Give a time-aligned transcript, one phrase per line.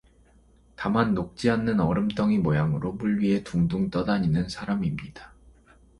[0.75, 5.31] 다만 녹지 않는 얼음덩이 모양으로 물 위에 둥둥 떠다니는 사람입니다.